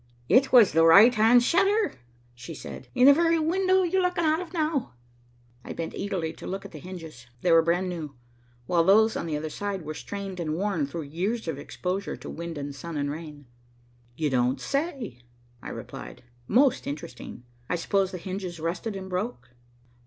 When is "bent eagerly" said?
5.73-6.33